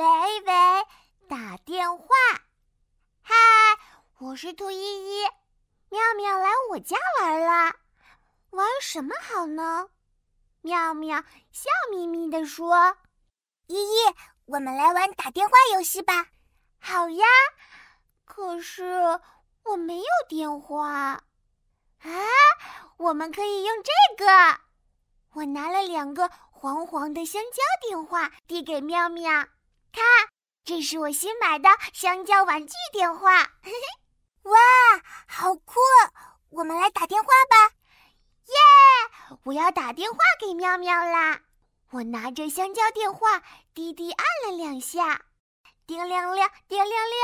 [0.00, 0.06] 喂
[0.46, 0.52] 喂，
[1.28, 2.06] 打电话。
[3.20, 3.34] 嗨，
[4.16, 5.24] 我是兔依依，
[5.90, 7.76] 妙妙来我家玩了，
[8.48, 9.90] 玩什么好呢？
[10.62, 12.96] 妙妙笑眯眯地说
[13.68, 13.98] ：“依依，
[14.46, 16.28] 我们来玩打电话游戏吧。”
[16.80, 17.26] 好呀，
[18.24, 19.20] 可是
[19.64, 21.22] 我没有电话啊。
[22.96, 24.60] 我们可以用这个。
[25.34, 29.46] 我拿了两个黄黄的香蕉电话，递给妙妙。
[29.92, 30.02] 看，
[30.64, 33.42] 这是我新买的香蕉玩具电话。
[33.62, 34.58] 嘿嘿，哇，
[35.26, 35.78] 好酷！
[36.50, 37.74] 我们来打电话吧。
[38.46, 39.38] 耶！
[39.44, 41.40] 我要打电话给妙妙啦。
[41.90, 43.42] 我拿着香蕉电话，
[43.74, 45.22] 滴滴按了两下，
[45.86, 47.18] 叮铃铃，叮铃铃。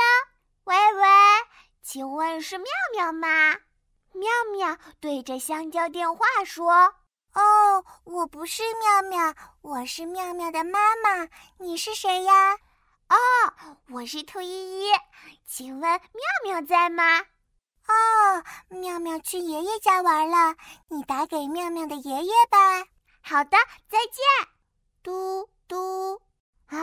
[0.65, 1.07] 喂喂，
[1.81, 3.55] 请问是妙妙吗？
[4.13, 6.95] 妙妙对着香蕉电话说。
[7.33, 11.27] 哦，我不是妙妙，我是妙妙的妈妈。
[11.59, 12.57] 你是谁呀？
[13.09, 14.91] 哦，我是兔依依。
[15.45, 16.01] 请问妙
[16.43, 17.21] 妙在吗？
[17.87, 20.55] 哦，妙妙去爷爷家玩了。
[20.89, 22.85] 你打给妙妙的爷爷吧。
[23.21, 23.57] 好的，
[23.89, 24.23] 再见。
[25.01, 26.21] 嘟嘟，
[26.67, 26.77] 啊，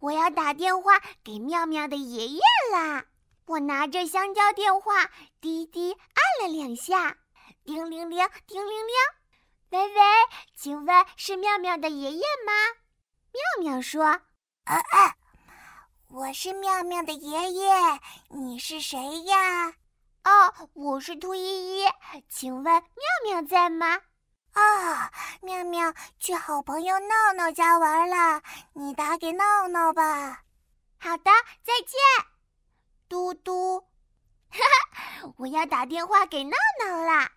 [0.00, 2.40] 我要打电话给妙妙的爷爷
[2.72, 3.04] 啦！
[3.46, 7.18] 我拿着香蕉电话，滴滴按了两下，
[7.64, 8.94] 叮铃铃，叮铃铃。
[9.70, 10.00] 喂喂，
[10.56, 12.52] 请问是妙妙的爷爷吗？
[13.32, 14.04] 妙妙说
[14.64, 15.16] ：“啊啊，
[16.08, 17.68] 我是妙妙的爷爷，
[18.28, 19.74] 你是谁呀
[20.24, 21.84] ？”“哦，我是兔依依，
[22.28, 22.82] 请问妙
[23.24, 24.00] 妙在吗
[24.52, 25.12] ？”“啊，
[25.42, 28.40] 妙妙去好朋友闹闹家玩了，
[28.72, 30.42] 你打给闹闹吧。
[30.98, 31.30] ”“好的，
[31.62, 31.98] 再见。”
[33.08, 37.30] 嘟嘟，哈哈，我要打电话给闹闹啦。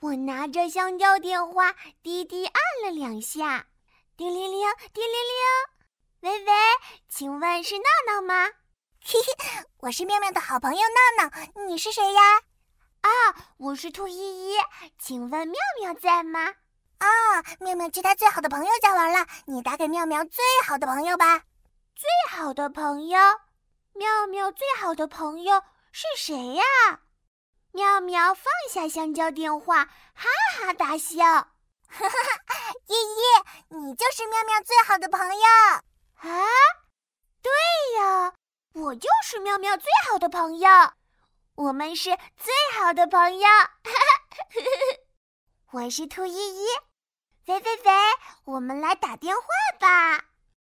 [0.00, 3.66] 我拿着香蕉电话，滴滴按了两下，
[4.16, 5.73] 叮铃铃，叮铃铃。
[6.24, 6.52] 喂喂，
[7.06, 8.46] 请问是闹闹吗？
[9.04, 11.30] 嘿嘿，我是妙妙的好朋友闹闹，
[11.66, 12.22] 你是谁呀？
[13.02, 13.10] 啊，
[13.58, 14.56] 我是兔依依，
[14.98, 16.54] 请问妙妙在吗？
[16.96, 21.42] 啊，妙妙去她最好的朋友家玩了，你打给妙妙最好的朋友吧。
[21.94, 22.08] 最
[22.38, 23.18] 好的朋友，
[23.92, 26.64] 妙妙最好的朋友是谁呀？
[27.72, 29.84] 妙妙放下香蕉电话，
[30.14, 31.18] 哈哈大笑。
[31.86, 32.72] 哈哈哈！
[32.86, 35.44] 依依，你就是妙妙最好的朋友！
[38.84, 40.68] 我就是妙妙最好的朋友，
[41.54, 43.48] 我们是最好的朋友。
[45.72, 46.66] 我是兔依依。
[47.46, 47.92] 喂喂喂，
[48.44, 49.42] 我们来打电话
[49.80, 50.24] 吧。